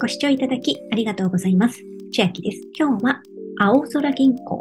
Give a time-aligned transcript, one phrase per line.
[0.00, 1.82] ご視聴いただきありがとうございます。
[2.12, 2.60] 千秋です。
[2.78, 3.20] 今日は、
[3.58, 4.60] 青空銀行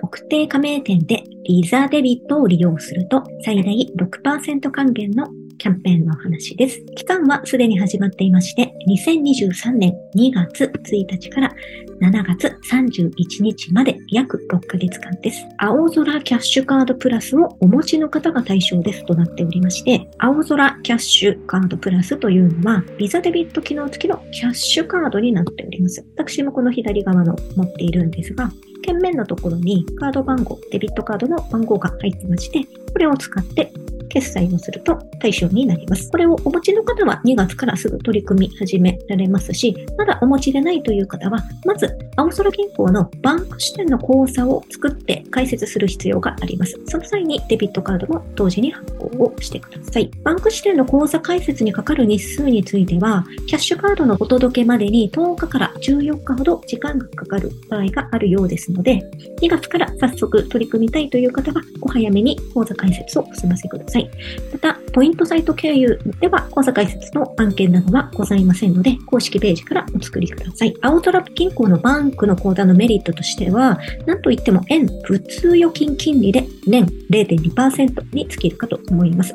[0.00, 5.26] 特定加盟店でリザーデビットを利用すると最大6%還元の
[5.58, 6.84] キャンペーンの話です。
[6.94, 11.54] 期間はすでに始まっていまして、2023年2月1日から
[12.00, 15.46] 7月31日まで約6ヶ月間です。
[15.58, 26.04] 青空キャッシュカードプラスをお持ちの方が対象ですとなっておりまして、青空キャッシュカードプラスというのは、ビザデビット機能付きのキャッシュカードになっております。
[26.16, 28.50] 私もこの左側の持っているんですが、
[28.82, 33.72] 券面のところにカード番号、デビットカードの番号が入ってまして、これを使って
[34.16, 36.10] 決済をすると対象になります。
[36.10, 46.80] これをお持ちの方は2月からすぐ取り組み始められますし、まだお持ちでないという方は、まず、青空銀行のバンク支店の口座を作って開設する必要があります。
[46.86, 50.10] その際にデビットカードも同時に発行をしてください。
[50.22, 59.02] バンク支店の口座開設にかかる日数については、キャッシュカードのお届けまでに10日から14日ほど時間がかかる場合があるようですので、
[59.42, 64.05] 2月から早速取り組みたいという方は、お早めに口座開設をお済ませください。
[64.52, 70.74] また、ポイントサイト経由では口座開設の案件などはございませんので、公式ページからお作りください。
[70.80, 79.34] 青トラップ銀行のバンクの口座のメリットとしては、なんといっても円普通預金金利で年0.2%に尽きるかと思います。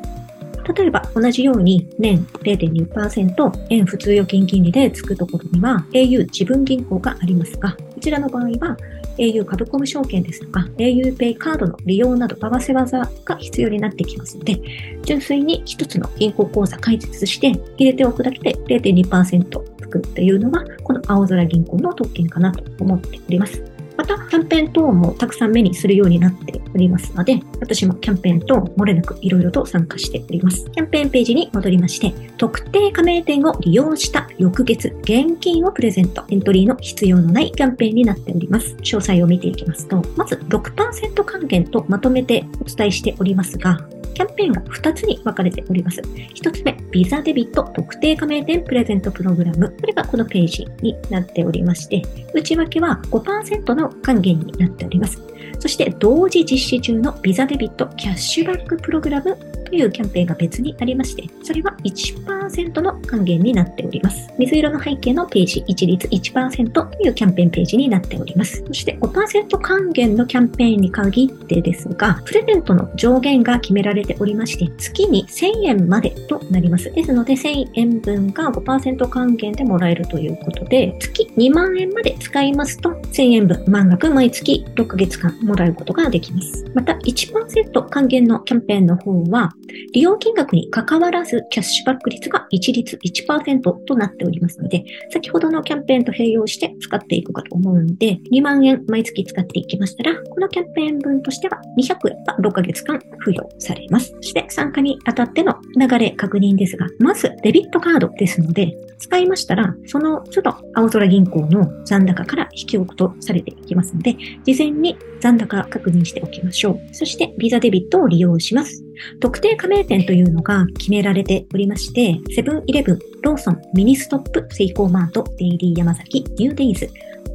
[0.76, 8.76] 例えば同じように年0.2%円普通預金金利でつくところには au 自分銀行がありますが、こちらの場合は
[9.18, 14.60] au 株コム証券ですとか auPay カードの利用など合わせ技が必要になってきますので、
[15.04, 23.62] 純粋に一つの銀行口座開設して入れておくだけで0.2%つくというのが、この青空銀行の特権かなと思っております。
[23.96, 30.64] また、キャンペーン等もたくさん目にするようになっておりますので、私もキャンペーン等漏れなくいろいろと参加しております。
[30.72, 38.74] キャンペーンページに戻りまして、特定加盟店を利用した翌月、現金をプレゼント、エントリーの必要のないキャンペーンになっております。
[38.76, 43.78] 詳細を見ていきますと、まず6%還元とまとめてお伝えしておりますが、
[44.14, 46.00] キャンペーンが2つに分かれております。
[46.00, 49.74] 1つ目、ビザデビット特定加盟店プレゼントプログラム。
[49.80, 52.02] これがこのページになっておりまして、
[52.34, 55.22] 内訳は5%の還元になっております。
[55.62, 59.38] そして同時実施中のビザデビットキャッシュバックプログラム
[59.72, 64.30] というキャンペーンが別にありまして、それは1%の還元になっております。
[64.38, 68.62] 水色の背景のページ、一律1%というキャンペーンページになっております。
[68.66, 76.92] そして5%還元のキャンペーンに限ってですが、プレゼントの上限が決められておりまして、月に1000円までとなります。
[76.92, 86.66] ですので、1000円分が5%還元でもらえるということで、月2万円まで使いますと、1000円分満額毎月6ヶ月間もらうことができます。
[86.74, 89.54] また、1%還元のキャンペーンの方は、
[89.92, 104.12] 利用金額に関わらずキャッシュバック率が一律1%となっておりますので、先ほどのキャンペーンと併用して使っていくかと思うので、2万円毎月使っていきましたら、このキャンペーン分としては200円が6ヶ月間付与されます。
[104.20, 116.94] そして参加にあたっての流れ確認ですが、まずデビットカードですので、使いましたら、その都度青空銀行の残高から引き落とされていきますので、事前に残高確認しておきましょう。
[116.94, 118.84] そして、ビザデビットを利用します。
[119.20, 126.88] 特定加盟店というのが決められておりまして、セブンイレブン、ローソン、ミニストップ、セイコーマート、デイリーヤマザキ、 NewDays、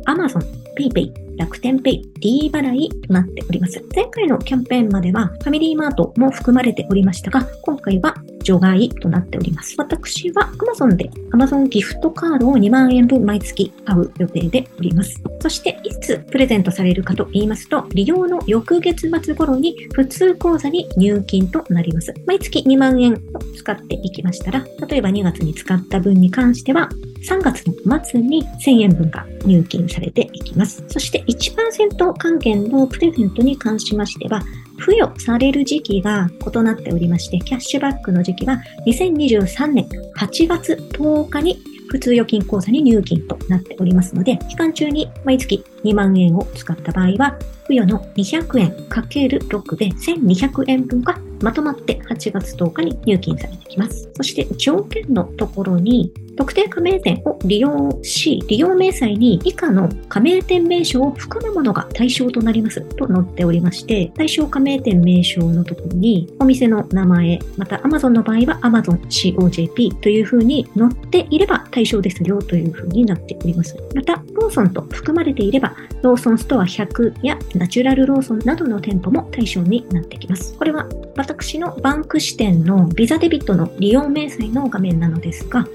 [0.05, 0.41] Amazon、
[0.75, 3.83] PayPay、楽天ペイ、D 払いとなっております。
[3.95, 8.15] 前回のキャンペーンまではファミリーマートも含まれておりましたが、今回は
[8.47, 9.75] 除外となっております。
[9.77, 15.21] 私は Amazon で Amazon ギフトカードを2万円分毎月買う予定でおります。
[15.41, 22.13] そしていつプレゼントされるかと言いますと、利用の翌月末頃に普通口座に入金となります。
[22.25, 23.17] 毎月2万円を
[23.57, 26.87] 使っていきましたら、例えば2月に使った分に関しては、
[27.27, 30.85] 3月の末に1000円分が入金されていきます。
[30.87, 34.41] そして1%還元のプレゼントに関しましては、
[34.77, 54.09] 付与される時期が異なっておりまして、キャッシュバックの時期は2023年8月10日に普通預金口座に入金となっておりますので、期間中に毎月2万円を使った場合は、付与の200円 ×6 で1200円分がまとまって8月10日に入金されてきます。
[54.15, 73.75] そして条件のところに、特定加盟店を利用し、利用明細に以下の加盟店名称を含むものが対象となりますと載っておりまして、対象加盟店名称のところに、お店の名前、また Amazon の場合は Amazon COJP というふうに載っていれば対象ですよというふうになっております。
[73.95, 80.55] また、ローソンと含まれていれば、ローソンストア100やナチュラルローソンなどの店舗も対象になってきます。
[80.55, 85.67] これは私のバンク支店のビザデビットの利用明細の画面なのですが、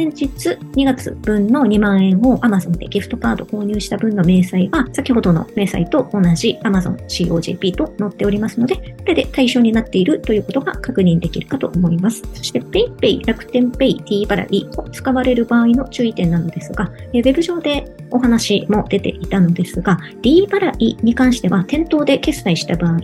[0.00, 12.22] 先日2月分の2万円を Amazon でギフトカード購入した分の明細は、先ほどの明細と同じ Amazon COJP と載っておりますので、これで対象になっているということが確認できるかと思います。
[12.32, 23.00] そして PayPay、楽天 Pay、T 払いを使われる場合の注意点なのですが、ウェブ上でお話も出ていたのですが、D 払いに関しては店頭で決済した場合、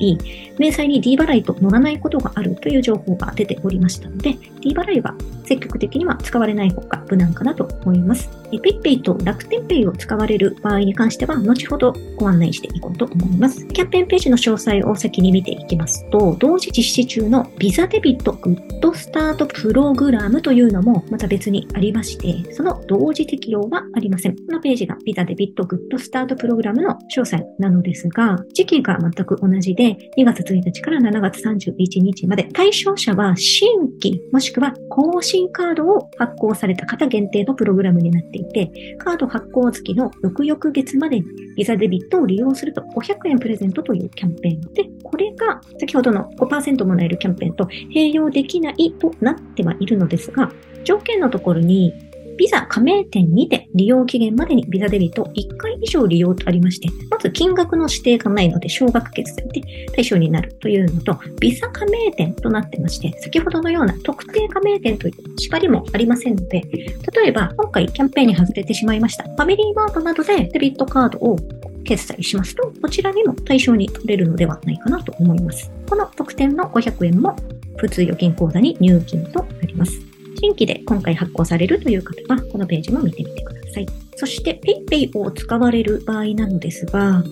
[0.58, 5.14] 明細に D 払いと載らないことがあるという情報が出ておりましたので、D 払いは
[5.44, 8.30] 積極的には使われない方ッップなんかなと思います。
[8.50, 13.66] PayPay と楽天 Pay を使われる場合に関しては、後ほどご案内していこうと思います。
[13.66, 24.36] キャンペーンページの詳細を先に見ていきますと、同時実施中のビザデビットグッドスタートプログラムというのもまた別にありまして、その同時適用はありません。
[24.36, 33.68] このページがビザデビットグッドスタートプログラムの詳細なのですが、時期が全く同じで、2月1日から7月31日まで、対象者は新
[34.02, 50.50] 規もしくは更新カードを発行された方限定のプログラムになってていて、カード発行月の翌々月までにビザデビットを利用すると500円プレゼントというキャンペーンで、これが先ほどの5%もらえるキャンペーンと併用できないとなってはいるのですが、
[50.84, 51.92] 条件のところに
[52.36, 59.62] ビザ加盟店にて利用期限までにビザデビット1回以上利用とありまして、まず金額の指定がないので、少額決済で
[59.94, 69.24] 対象になるというのと、ビザ加盟店となってまして、先ほどのような特定加盟店という縛りもありませんので、例えば今回キャンペーンに外れてしまいました。
[69.24, 71.38] ファミリーマートなどでデビットカードを
[71.84, 75.70] 決済しますと、こちらにも対象に取れるのではないかなと思います。
[75.88, 77.34] この特典の500円も
[77.76, 80.05] 普通預金口座に入金となります。
[80.40, 83.86] 新規で今回発行されるという方は、このページも見てみてください。
[84.16, 87.22] そして PayPay を使われる場合なのですが、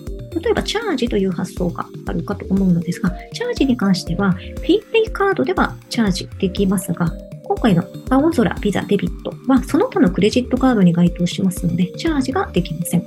[0.41, 7.11] 例えばチャージという発想があるかと思うのですが、チャージに関しては PayPay カードではチャージできますが、
[7.43, 13.05] 今回の青空ビザデビットはその他のクレジットカードに該当しますので、チャージができません。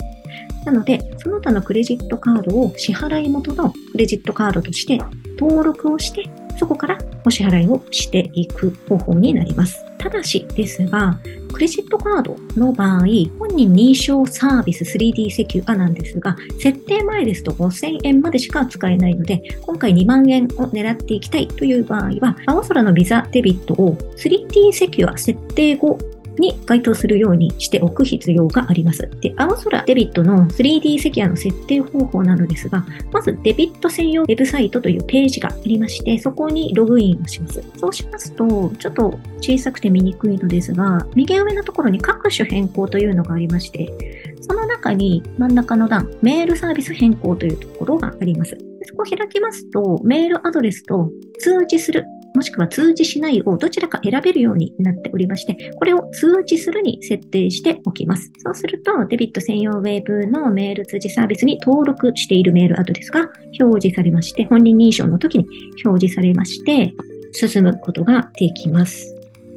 [0.65, 5.01] なので、その他のクレジットカードを支払い元のクレジットカードとして
[5.39, 6.29] 登録をして、
[6.59, 9.85] そこからお支払いをしていく方法になります。
[9.99, 11.19] ただしですが、
[11.53, 13.01] クレジットカードの場合、
[13.39, 25.99] 本人認証サービス 3D セキュアなんですが、設定前ですと5000円までしか使えないので、今回2万円を狙っていきたいという場合は、青空のビザデビットを 3D セキュア設定後
[26.41, 29.09] に該当するようにしておく必要があります。
[29.21, 37.63] で、青空デビットの 3D セキュアの設定方法なのですが、まずデビット専用ウェブサイトというページがありまして、そこにログインをします。
[37.77, 43.93] そうしますと、ちょっと小さくて見にくいのですが、右上のところに各種変更というのがありまして、
[44.41, 48.57] その中に真ん中の段、メールサービス変更というところがあります。
[48.85, 52.05] そこを開きますと、メールアドレスと通知する
[52.39, 58.31] もしくは通知しないをどちらか選べるようになっておりまして、これを通知するに設定しておきます。
[58.39, 65.49] そうすると、デビット専用ウェブのメール通知サービスに登録しているメールアドレスが表示されまして、本人認証の時に
[65.85, 66.95] 表示されまして、
[67.33, 69.17] 進むことができます。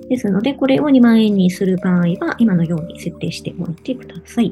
[0.10, 4.52] ですので、これを2万円にする場合は、今のように設定しておいてください。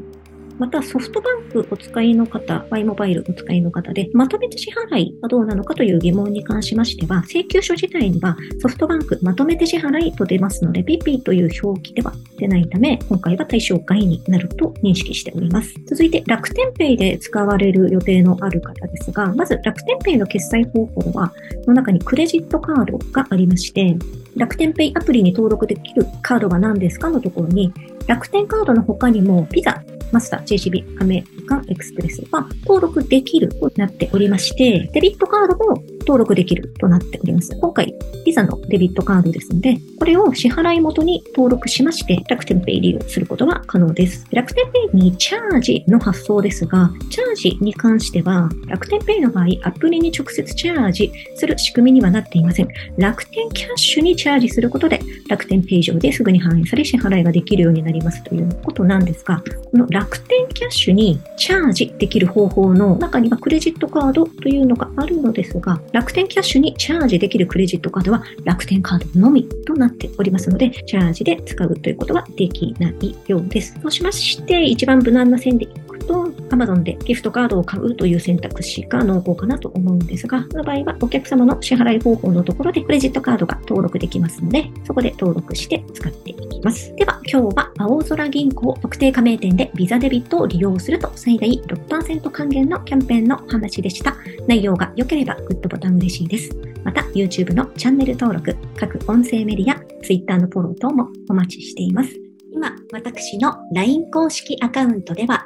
[0.60, 15.74] またソフトバンクお使いの方、Y モバイルお使いの方で、まとめて支払いはどうなのかという疑問に関しましては、請求書自体にはソフトバンクまとめて支払いと出ますので、PP という表記では出ないため、今回は対象外になると認識しております。
[15.86, 21.34] 続いて、楽天ペイで使われる予定のある方ですが、まず楽天ペイの決済方法は、
[21.68, 23.96] の中にクレジットカードがありまして、
[24.36, 27.74] 楽天ペイアプリに登録できるカードは何ですかのところに、
[28.08, 37.56] 楽天カードの他にも、 Visa、Master、JCB、 American Express が登録できるとなっておりまして、デビットカードも登録できるとなっております。
[37.56, 37.94] 今回、
[38.26, 44.26] ビザのデビットカードですので、これを支払い元に登録しまして、楽天ペイ利用することが可能です。
[44.32, 52.68] 楽天ペイにチャージの発想ですが、チャージに関しては、楽天ペイの場合、アプリに直接チャージする仕組みにはなっていません。
[52.98, 73.78] 楽天キャッシュにチャージすることで、楽天ペイ上ですぐに反映され支払いができるようになりますということなんですが、この楽天キャッシュにチャージできる方法の中にはクレジットカードというのがあるのですが、楽天キャッシュにチャージできるクレジットカードは楽天カードのみとなっておりますので、チャージで使うということはできないようです。
[73.82, 75.68] そうしまして、一番無難な線で
[76.10, 86.94] と、Amazon でギフトカードを買うという選択肢が濃厚かなと思うんですが、その場合はお客様の支払い方法のところでクレジットカードが登録できますので、そこで登録して使っていきます。
[86.96, 94.16] では、今日は青空銀行特定加盟店でビザデビットを利用すると最大6%還元のキャンペーンの話でした。
[94.48, 96.50] 内容が良ければグッドボタン嬉しいです。
[96.84, 102.10] また、YouTube のチャンネル登録、各音声メディア、Twitter のフォロー等もお待ちしています。
[102.52, 105.46] 今、私の LINE 公式アカウントでは、